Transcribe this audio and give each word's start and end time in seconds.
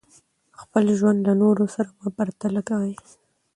خپل 0.59 0.83
ژوند 0.97 1.19
له 1.27 1.33
نورو 1.41 1.65
سره 1.75 1.89
مه 1.99 2.09
پرتله 2.17 2.61
کوئ. 2.69 2.93